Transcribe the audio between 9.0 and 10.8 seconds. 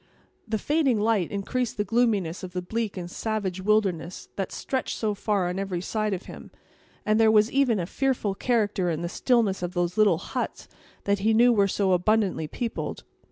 the stillness of those little huts,